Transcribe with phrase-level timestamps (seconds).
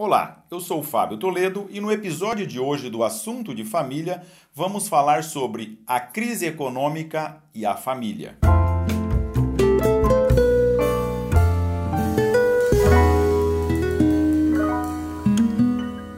[0.00, 4.22] Olá, eu sou o Fábio Toledo e no episódio de hoje do Assunto de Família
[4.54, 8.38] vamos falar sobre a crise econômica e a família.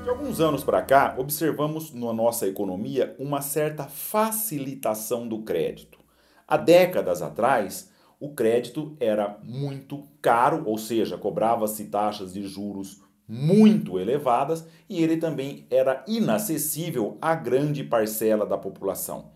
[0.02, 5.98] De alguns anos para cá, observamos na nossa economia uma certa facilitação do crédito.
[6.46, 7.90] Há décadas atrás,
[8.20, 15.16] o crédito era muito caro, ou seja, cobrava-se taxas de juros muito elevadas e ele
[15.16, 19.26] também era inacessível à grande parcela da população.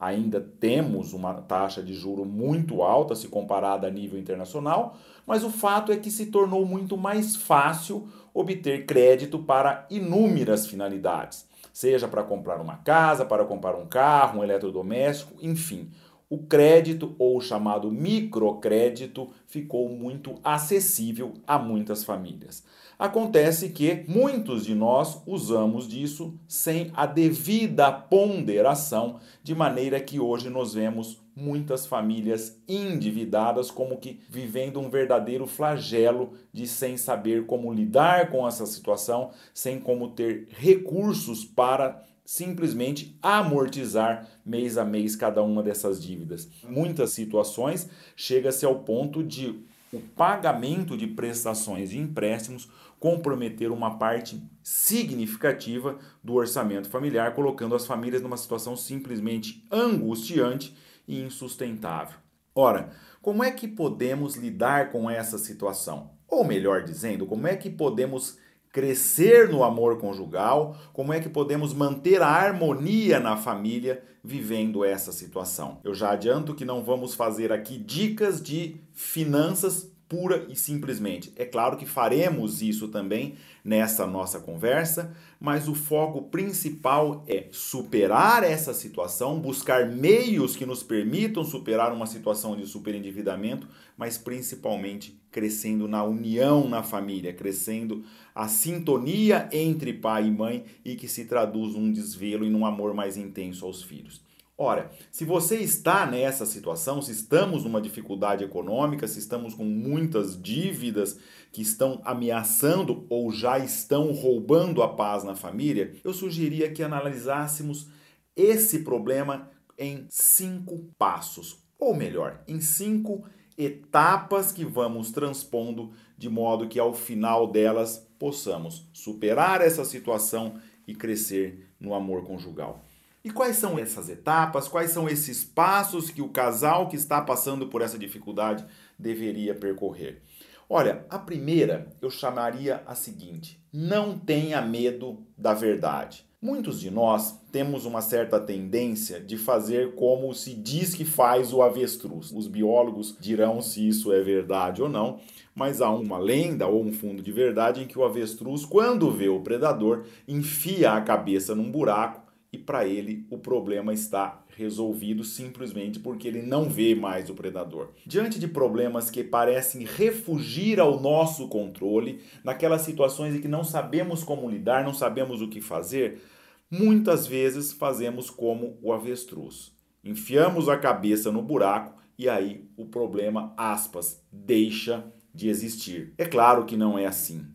[0.00, 5.50] Ainda temos uma taxa de juro muito alta se comparada a nível internacional, mas o
[5.50, 12.24] fato é que se tornou muito mais fácil obter crédito para inúmeras finalidades, seja para
[12.24, 15.88] comprar uma casa, para comprar um carro, um eletrodoméstico, enfim
[16.28, 22.64] o crédito ou chamado microcrédito ficou muito acessível a muitas famílias.
[22.98, 30.48] Acontece que muitos de nós usamos disso sem a devida ponderação, de maneira que hoje
[30.48, 37.70] nós vemos muitas famílias endividadas como que vivendo um verdadeiro flagelo de sem saber como
[37.70, 45.42] lidar com essa situação, sem como ter recursos para simplesmente amortizar mês a mês cada
[45.42, 46.48] uma dessas dívidas.
[46.64, 54.42] Muitas situações chega-se ao ponto de o pagamento de prestações de empréstimos comprometer uma parte
[54.62, 62.18] significativa do orçamento familiar, colocando as famílias numa situação simplesmente angustiante e insustentável.
[62.54, 62.90] Ora,
[63.22, 66.10] como é que podemos lidar com essa situação?
[66.26, 68.38] Ou melhor dizendo, como é que podemos
[68.76, 75.12] crescer no amor conjugal, como é que podemos manter a harmonia na família vivendo essa
[75.12, 75.80] situação.
[75.82, 81.32] Eu já adianto que não vamos fazer aqui dicas de finanças pura e simplesmente.
[81.36, 83.34] É claro que faremos isso também
[83.64, 90.82] nessa nossa conversa, mas o foco principal é superar essa situação, buscar meios que nos
[90.82, 98.04] permitam superar uma situação de superendividamento, mas principalmente crescendo na união na família, crescendo
[98.34, 102.94] a sintonia entre pai e mãe e que se traduz num desvelo e num amor
[102.94, 104.25] mais intenso aos filhos.
[104.58, 110.40] Ora, se você está nessa situação, se estamos numa dificuldade econômica, se estamos com muitas
[110.40, 111.18] dívidas
[111.52, 117.88] que estão ameaçando ou já estão roubando a paz na família, eu sugeria que analisássemos
[118.34, 123.26] esse problema em cinco passos, ou melhor, em cinco
[123.58, 130.94] etapas que vamos transpondo de modo que ao final delas possamos superar essa situação e
[130.94, 132.85] crescer no amor conjugal.
[133.26, 134.68] E quais são essas etapas?
[134.68, 138.64] Quais são esses passos que o casal que está passando por essa dificuldade
[138.96, 140.22] deveria percorrer?
[140.70, 146.24] Olha, a primeira eu chamaria a seguinte: não tenha medo da verdade.
[146.40, 151.62] Muitos de nós temos uma certa tendência de fazer como se diz que faz o
[151.62, 152.30] avestruz.
[152.30, 155.18] Os biólogos dirão se isso é verdade ou não,
[155.52, 159.28] mas há uma lenda ou um fundo de verdade em que o avestruz, quando vê
[159.28, 162.25] o predador, enfia a cabeça num buraco
[162.56, 167.90] e para ele o problema está resolvido simplesmente porque ele não vê mais o predador.
[168.06, 174.24] Diante de problemas que parecem refugir ao nosso controle, naquelas situações em que não sabemos
[174.24, 176.22] como lidar, não sabemos o que fazer,
[176.70, 179.72] muitas vezes fazemos como o avestruz.
[180.02, 186.14] Enfiamos a cabeça no buraco e aí o problema, aspas, deixa de existir.
[186.16, 187.46] É claro que não é assim.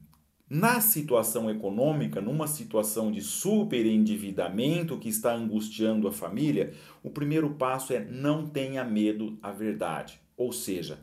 [0.53, 7.93] Na situação econômica, numa situação de superendividamento que está angustiando a família, o primeiro passo
[7.93, 10.19] é não tenha medo à verdade.
[10.35, 10.99] Ou seja,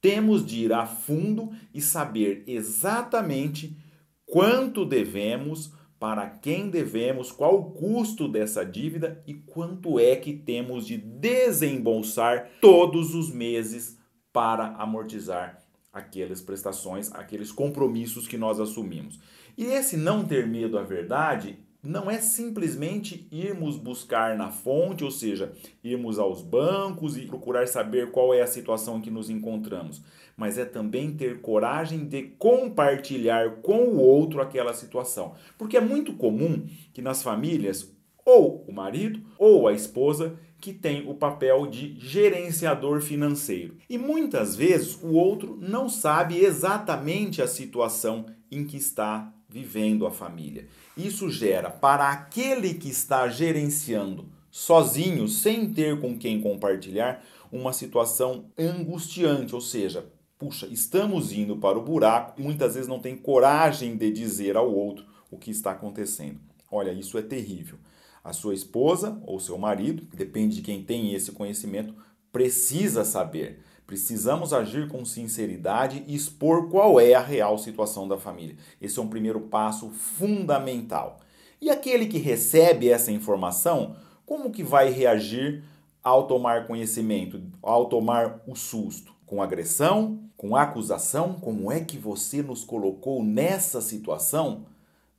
[0.00, 3.76] temos de ir a fundo e saber exatamente
[4.24, 10.86] quanto devemos, para quem devemos, qual o custo dessa dívida e quanto é que temos
[10.86, 13.98] de desembolsar todos os meses
[14.32, 15.61] para amortizar
[15.92, 19.20] aquelas prestações, aqueles compromissos que nós assumimos.
[19.56, 25.10] E esse não ter medo à verdade não é simplesmente irmos buscar na fonte, ou
[25.10, 25.52] seja,
[25.82, 30.00] irmos aos bancos e procurar saber qual é a situação em que nos encontramos,
[30.36, 35.34] mas é também ter coragem de compartilhar com o outro aquela situação.
[35.58, 36.64] Porque é muito comum
[36.94, 37.92] que nas famílias,
[38.24, 43.78] ou o marido ou a esposa que tem o papel de gerenciador financeiro.
[43.90, 50.12] E muitas vezes o outro não sabe exatamente a situação em que está vivendo a
[50.12, 50.68] família.
[50.96, 58.44] Isso gera para aquele que está gerenciando sozinho, sem ter com quem compartilhar, uma situação
[58.56, 60.06] angustiante, ou seja,
[60.38, 64.72] puxa, estamos indo para o buraco e muitas vezes não tem coragem de dizer ao
[64.72, 66.38] outro o que está acontecendo.
[66.70, 67.78] Olha, isso é terrível.
[68.24, 71.94] A sua esposa ou seu marido, depende de quem tem esse conhecimento,
[72.30, 73.60] precisa saber.
[73.84, 78.56] Precisamos agir com sinceridade e expor qual é a real situação da família.
[78.80, 81.18] Esse é um primeiro passo fundamental.
[81.60, 85.64] E aquele que recebe essa informação, como que vai reagir
[86.02, 89.12] ao tomar conhecimento, ao tomar o susto?
[89.26, 90.20] Com agressão?
[90.36, 91.34] Com acusação?
[91.34, 94.66] Como é que você nos colocou nessa situação?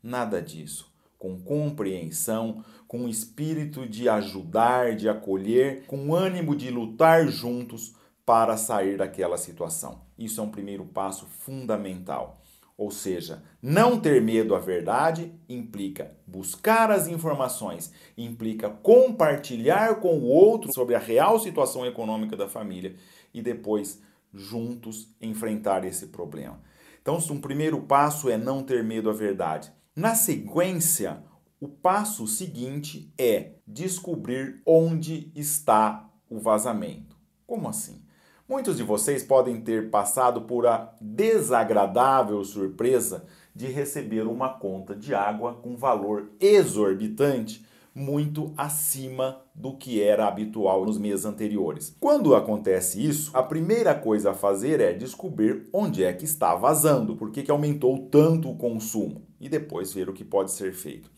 [0.01, 0.92] Nada disso
[1.23, 8.97] com compreensão, com espírito de ajudar, de acolher, com ânimo de lutar juntos para sair
[8.97, 10.01] daquela situação.
[10.19, 12.41] Isso é um primeiro passo fundamental.
[12.77, 20.25] Ou seja, não ter medo à verdade implica buscar as informações, implica compartilhar com o
[20.25, 22.97] outro sobre a real situação econômica da família
[23.33, 24.01] e depois
[24.33, 26.59] juntos enfrentar esse problema.
[27.01, 29.71] Então, um primeiro passo é não ter medo à verdade.
[29.95, 31.23] Na sequência,
[31.61, 37.15] o passo seguinte é descobrir onde está o vazamento.
[37.45, 38.01] Como assim?
[38.49, 45.13] Muitos de vocês podem ter passado por a desagradável surpresa de receber uma conta de
[45.13, 47.63] água com valor exorbitante
[47.93, 51.95] muito acima do que era habitual nos meses anteriores.
[51.99, 57.15] Quando acontece isso, a primeira coisa a fazer é descobrir onde é que está vazando,
[57.15, 61.11] por que, aumentou tanto o consumo e depois ver o que pode ser feito.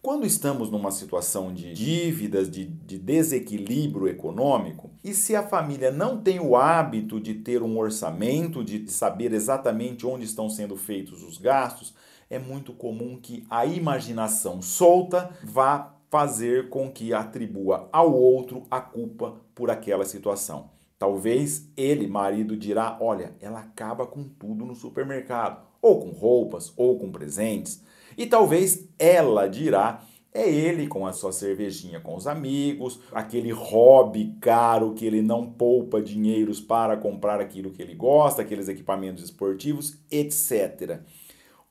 [0.00, 6.20] Quando estamos numa situação de dívidas, de, de, desequilíbrio econômico, e se a família não
[6.20, 11.38] tem o hábito de ter um orçamento, de saber exatamente onde estão sendo feitos os
[11.38, 11.94] gastos,
[12.28, 18.80] é muito comum que a imaginação solta vá fazer com que atribua ao outro a
[18.80, 20.70] culpa por aquela situação.
[21.04, 26.98] Talvez ele, marido, dirá: Olha, ela acaba com tudo no supermercado, ou com roupas, ou
[26.98, 27.84] com presentes.
[28.16, 30.02] E talvez ela dirá:
[30.32, 35.44] é ele com a sua cervejinha com os amigos, aquele hobby caro que ele não
[35.44, 41.00] poupa dinheiros para comprar aquilo que ele gosta, aqueles equipamentos esportivos, etc.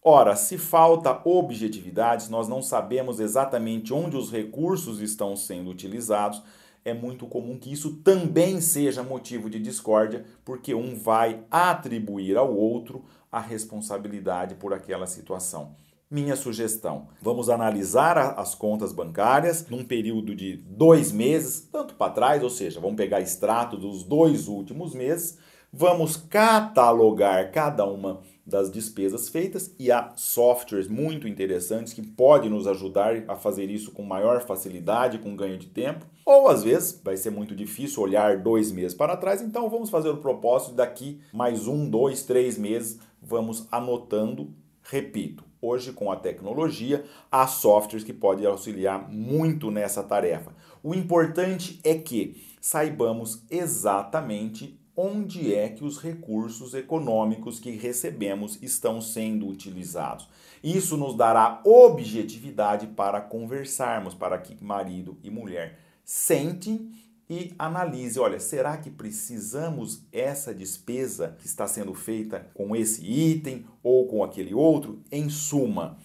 [0.04, 6.44] Ora, se falta objetividade, nós não sabemos exatamente onde os recursos estão sendo utilizados,
[6.86, 12.54] é muito comum que isso também seja motivo de discórdia, porque um vai atribuir ao
[12.54, 15.76] outro a responsabilidade por aquela situação.
[16.12, 22.44] Minha sugestão: vamos analisar as contas bancárias num período de dois meses, tanto para trás,
[22.44, 25.40] ou seja, vamos pegar extrato dos dois últimos meses,
[25.75, 32.68] vamos catalogar cada uma das despesas feitas e há softwares muito interessantes que podem nos
[32.68, 36.06] ajudar a fazer isso com maior facilidade, com ganho de tempo.
[36.25, 40.10] Ou às vezes vai ser muito difícil olhar dois meses para trás, então vamos fazer
[40.10, 44.54] o propósito daqui mais um, dois, três meses, vamos anotando.
[44.84, 50.54] Repito, hoje com a tecnologia há softwares que podem auxiliar muito nessa tarefa.
[50.84, 59.01] O importante é que saibamos exatamente onde é que os recursos econômicos que recebemos estão
[59.01, 60.28] sendo utilizados.
[60.63, 66.92] Isso nos dará objetividade para conversarmos, para que marido e mulher sentem
[67.30, 73.66] e analise, olha, será que precisamos essa despesa que está sendo feita com esse item
[73.81, 75.01] ou com aquele outro?
[75.12, 75.98] Em suma,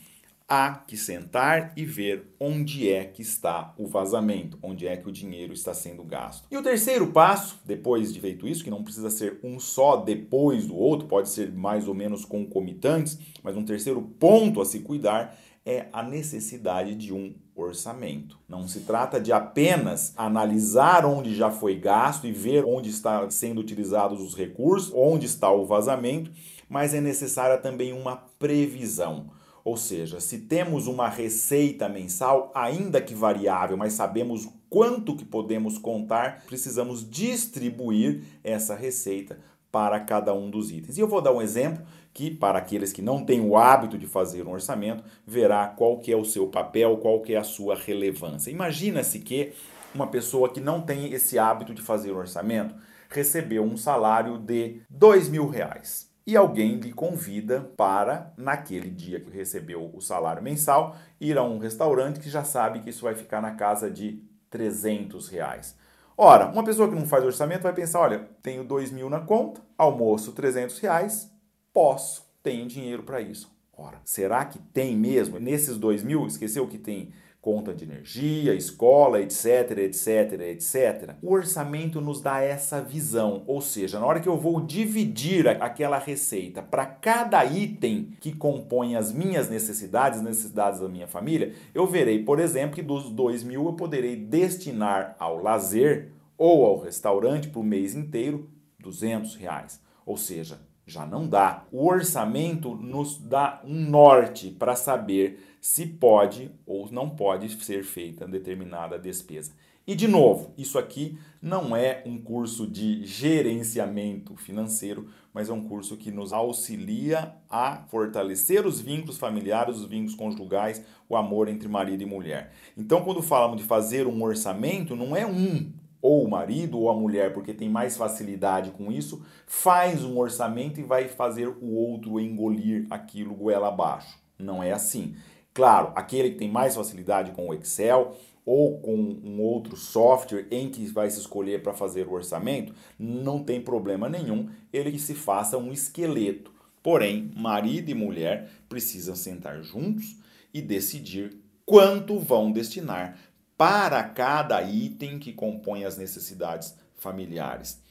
[0.48, 5.12] há que sentar e ver onde é que está o vazamento, onde é que o
[5.12, 6.46] dinheiro está sendo gasto.
[6.50, 10.66] E o terceiro passo, depois de feito isso, que não precisa ser um só depois
[10.66, 15.38] do outro, pode ser mais ou menos concomitantes, mas um terceiro ponto a se cuidar
[15.66, 18.38] é a necessidade de um orçamento.
[18.48, 23.60] Não se trata de apenas analisar onde já foi gasto e ver onde está sendo
[23.60, 26.30] utilizados os recursos, onde está o vazamento,
[26.70, 29.36] mas é necessária também uma previsão
[29.68, 35.76] ou seja, se temos uma receita mensal, ainda que variável, mas sabemos quanto que podemos
[35.76, 39.38] contar, precisamos distribuir essa receita
[39.70, 40.96] para cada um dos itens.
[40.96, 41.84] E eu vou dar um exemplo
[42.14, 46.10] que para aqueles que não têm o hábito de fazer um orçamento, verá qual que
[46.10, 48.50] é o seu papel, qual que é a sua relevância.
[48.50, 49.52] Imagina-se que
[49.94, 52.74] uma pessoa que não tem esse hábito de fazer um orçamento
[53.10, 59.30] recebeu um salário de dois mil reais e alguém lhe convida para, naquele dia que
[59.30, 63.40] recebeu o salário mensal, ir a um restaurante que já sabe que isso vai ficar
[63.40, 65.74] na casa de 300 reais.
[66.14, 69.62] Ora, uma pessoa que não faz orçamento vai pensar, olha, tenho 2 mil na conta,
[69.78, 71.32] almoço 300 reais,
[71.72, 73.50] posso, tenho dinheiro para isso.
[73.74, 75.40] Ora, será que tem mesmo?
[75.40, 81.14] Nesses 2 mil, esqueceu que tem conta de energia, escola, etc, etc, etc.
[81.22, 85.98] O orçamento nos dá essa visão, ou seja, na hora que eu vou dividir aquela
[85.98, 92.22] receita para cada item que compõe as minhas necessidades, necessidades da minha família, eu verei,
[92.22, 97.60] por exemplo, que dos 2 mil eu poderei destinar ao lazer ou ao restaurante para
[97.60, 98.48] o mês inteiro
[98.80, 99.80] 200 reais.
[100.04, 101.64] Ou seja, já não dá.
[101.70, 108.26] O orçamento nos dá um norte para saber se pode ou não pode ser feita
[108.26, 109.52] determinada despesa.
[109.86, 115.66] E de novo, isso aqui não é um curso de gerenciamento financeiro, mas é um
[115.66, 121.68] curso que nos auxilia a fortalecer os vínculos familiares, os vínculos conjugais, o amor entre
[121.68, 122.52] marido e mulher.
[122.76, 126.94] Então, quando falamos de fazer um orçamento, não é um ou o marido ou a
[126.94, 132.20] mulher, porque tem mais facilidade com isso, faz um orçamento e vai fazer o outro
[132.20, 134.18] engolir aquilo goela abaixo.
[134.38, 135.16] Não é assim.
[135.52, 140.70] Claro, aquele que tem mais facilidade com o Excel ou com um outro software em
[140.70, 145.14] que vai se escolher para fazer o orçamento, não tem problema nenhum ele que se
[145.14, 146.52] faça um esqueleto.
[146.82, 150.16] Porém, marido e mulher precisam sentar juntos
[150.54, 151.36] e decidir
[151.66, 153.18] quanto vão destinar
[153.58, 157.82] para cada item que compõe as necessidades familiares.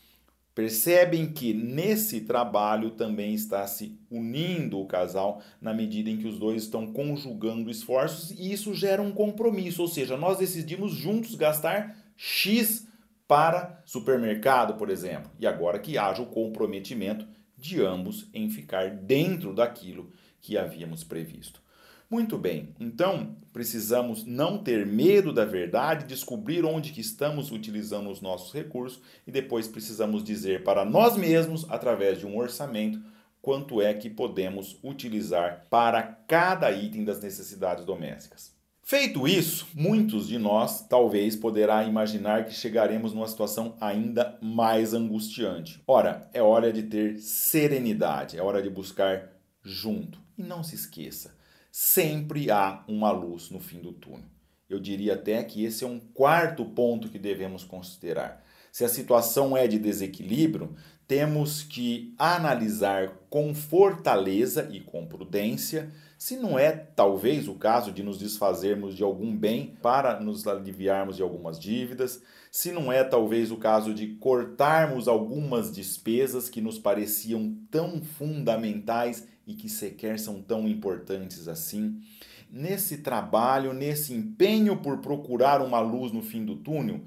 [0.55, 6.39] Percebem que nesse trabalho também está se unindo o casal na medida em que os
[6.39, 11.95] dois estão conjugando esforços e isso gera um compromisso, ou seja, nós decidimos juntos gastar
[12.15, 12.87] X
[13.27, 19.53] para supermercado, por exemplo, e agora que haja o comprometimento de ambos em ficar dentro
[19.53, 21.61] daquilo que havíamos previsto.
[22.09, 28.21] Muito bem, então precisamos não ter medo da verdade, descobrir onde que estamos utilizando os
[28.21, 33.01] nossos recursos e depois precisamos dizer para nós mesmos, através de um orçamento,
[33.41, 38.55] quanto é que podemos utilizar para cada item das necessidades domésticas.
[38.83, 45.83] Feito isso, muitos de nós talvez poderá imaginar que chegaremos numa situação ainda mais angustiante.
[45.85, 49.29] Ora, é hora de ter serenidade, é hora de buscar
[49.61, 50.19] junto.
[50.37, 51.35] E não se esqueça,
[51.79, 54.25] sempre há uma luz no fim do túnel.
[54.67, 58.43] Eu diria até que esse é um quarto ponto que devemos considerar.
[58.71, 60.75] Se a situação é de desequilíbrio,
[61.07, 68.01] temos que analisar com fortaleza e com prudência se não é talvez o caso de
[68.01, 72.23] nos desfazermos de algum bem para nos aliviarmos de algumas dívidas,
[72.57, 79.27] se não é talvez o caso de cortarmos algumas despesas que nos pareciam tão fundamentais
[79.45, 82.01] e que sequer são tão importantes assim.
[82.49, 87.01] Nesse trabalho, nesse empenho por procurar uma luz no fim do túnel,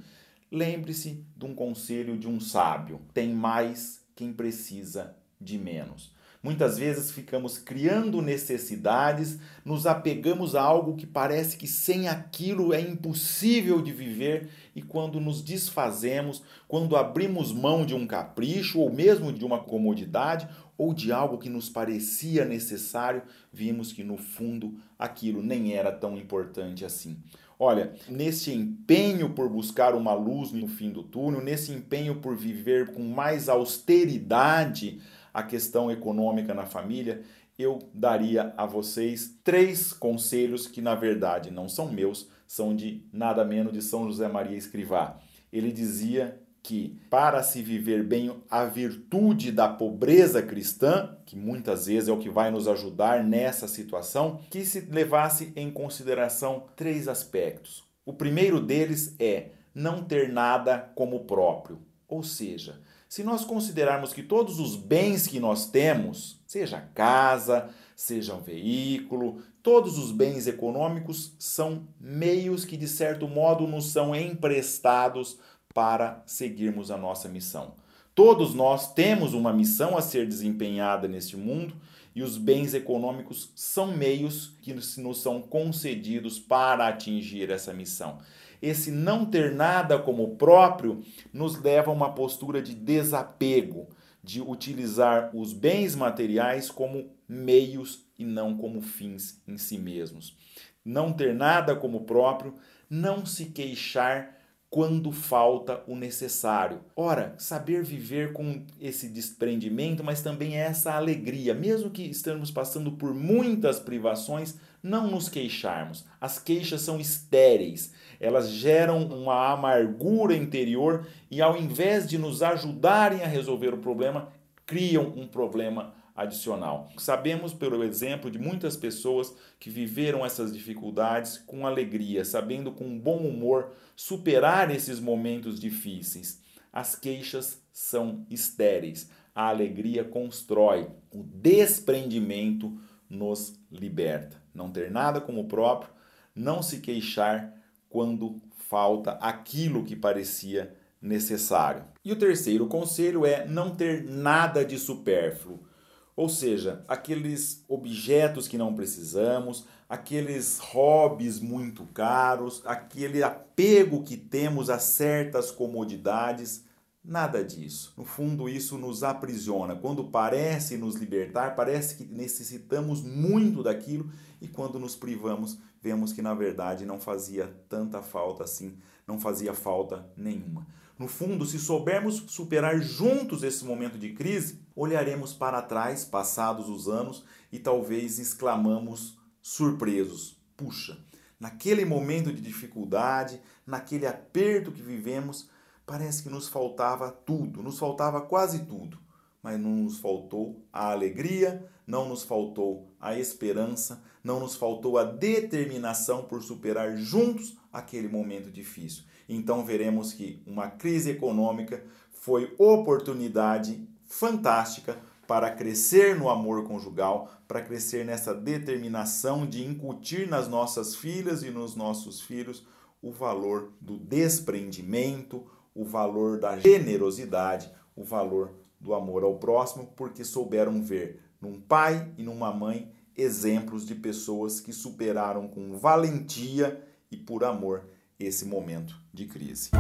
[0.53, 6.15] lembre-se de um conselho de um sábio: tem mais quem precisa de menos.
[6.43, 12.81] Muitas vezes ficamos criando necessidades, nos apegamos a algo que parece que sem aquilo é
[12.81, 19.31] impossível de viver, e quando nos desfazemos, quando abrimos mão de um capricho ou mesmo
[19.31, 23.21] de uma comodidade ou de algo que nos parecia necessário,
[23.53, 27.19] vimos que no fundo aquilo nem era tão importante assim.
[27.59, 32.95] Olha, nesse empenho por buscar uma luz no fim do túnel, nesse empenho por viver
[32.95, 34.99] com mais austeridade,
[35.33, 37.23] a questão econômica na família,
[37.59, 43.45] eu daria a vocês três conselhos que na verdade não são meus, são de nada
[43.45, 45.19] menos de São José Maria Escrivá.
[45.53, 52.09] Ele dizia que para se viver bem a virtude da pobreza cristã, que muitas vezes
[52.09, 57.85] é o que vai nos ajudar nessa situação, que se levasse em consideração três aspectos.
[58.05, 64.23] O primeiro deles é não ter nada como próprio, ou seja, se nós considerarmos que
[64.23, 71.35] todos os bens que nós temos, seja casa, seja um veículo, todos os bens econômicos
[71.37, 75.37] são meios que de certo modo nos são emprestados
[75.75, 77.75] para seguirmos a nossa missão.
[78.15, 81.75] Todos nós temos uma missão a ser desempenhada neste mundo
[82.15, 88.19] e os bens econômicos são meios que nos são concedidos para atingir essa missão
[88.61, 91.03] esse não ter nada como próprio
[91.33, 93.89] nos leva a uma postura de desapego,
[94.23, 100.37] de utilizar os bens materiais como meios e não como fins em si mesmos.
[100.85, 102.55] Não ter nada como próprio,
[102.89, 104.40] não se queixar
[104.71, 106.81] quando falta o necessário.
[106.95, 113.13] Ora, saber viver com esse desprendimento, mas também essa alegria, mesmo que estejamos passando por
[113.13, 116.07] muitas privações, não nos queixarmos.
[116.21, 123.23] As queixas são estéreis, elas geram uma amargura interior e, ao invés de nos ajudarem
[123.23, 124.29] a resolver o problema,
[124.65, 126.91] criam um problema adicional.
[126.99, 133.19] Sabemos pelo exemplo de muitas pessoas que viveram essas dificuldades com alegria, sabendo com bom
[133.19, 136.43] humor superar esses momentos difíceis.
[136.71, 144.37] As queixas são estéreis, a alegria constrói, o desprendimento nos liberta.
[144.55, 145.91] Não ter nada como próprio,
[146.35, 147.55] não se queixar
[147.89, 151.85] quando falta aquilo que parecia necessário.
[152.05, 155.70] E o terceiro conselho é não ter nada de supérfluo.
[156.17, 164.71] Ou seja, aqueles objetos que não precisamos, aqueles hobbies muito caros, aquele apego que temos
[164.71, 166.65] a certas comodidades,
[167.03, 167.95] nada disso.
[167.97, 169.75] No fundo, isso nos aprisiona.
[169.75, 176.23] Quando parece nos libertar, parece que necessitamos muito daquilo e quando nos privamos, vemos que
[176.23, 178.77] na verdade não fazia tanta falta assim,
[179.07, 180.67] não fazia falta nenhuma.
[180.99, 186.89] No fundo, se soubermos superar juntos esse momento de crise, olharemos para trás, passados os
[186.89, 187.23] anos,
[187.53, 190.99] e talvez exclamamos surpresos: puxa,
[191.39, 195.51] naquele momento de dificuldade, naquele aperto que vivemos,
[195.85, 198.99] parece que nos faltava tudo, nos faltava quase tudo,
[199.43, 205.05] mas não nos faltou a alegria, não nos faltou a esperança, não nos faltou a
[205.05, 209.05] determinação por superar juntos aquele momento difícil.
[209.29, 217.63] Então veremos que uma crise econômica foi oportunidade fantástica para crescer no amor conjugal, para
[217.63, 222.67] crescer nessa determinação de incutir nas nossas filhas e nos nossos filhos
[223.01, 230.25] o valor do desprendimento, o valor da generosidade, o valor do amor ao próximo, porque
[230.25, 237.17] souberam ver num pai e numa mãe exemplos de pessoas que superaram com valentia e
[237.17, 237.89] por amor
[238.19, 239.71] esse momento de crise.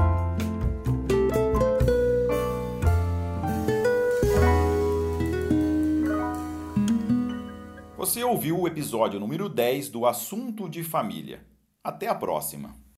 [8.11, 11.47] Você ouviu o episódio número 10 do Assunto de Família.
[11.85, 12.75] Até a próxima!